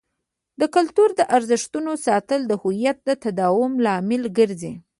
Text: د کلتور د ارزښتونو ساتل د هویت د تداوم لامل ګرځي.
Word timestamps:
د 0.59 0.61
کلتور 0.75 1.09
د 1.19 1.21
ارزښتونو 1.37 1.91
ساتل 2.05 2.41
د 2.47 2.53
هویت 2.61 2.97
د 3.07 3.09
تداوم 3.23 3.71
لامل 3.85 4.23
ګرځي. 4.37 4.73